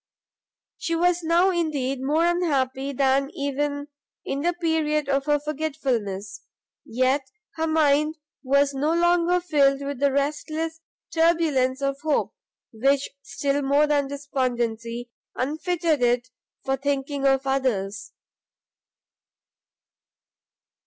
She 0.79 0.95
was 0.95 1.21
now 1.21 1.51
indeed 1.51 2.01
more 2.01 2.25
unhappy 2.25 2.91
than 2.91 3.29
even 3.35 3.89
in 4.25 4.41
the 4.41 4.53
period 4.53 5.07
of 5.07 5.25
her 5.25 5.39
forgetfulness, 5.39 6.41
yet 6.83 7.29
her 7.57 7.67
mind, 7.67 8.17
was 8.41 8.73
no 8.73 8.95
longer 8.95 9.39
filled 9.39 9.81
with 9.83 9.99
the 9.99 10.11
restless 10.11 10.79
turbulence 11.13 11.83
of 11.83 11.99
hope, 12.01 12.33
which 12.73 13.09
still 13.21 13.61
more 13.61 13.85
than 13.85 14.07
despondency 14.07 15.11
unfitted 15.35 16.01
it 16.01 16.29
for 16.65 16.77
thinking 16.77 17.27
of 17.27 17.45
others. 17.45 18.11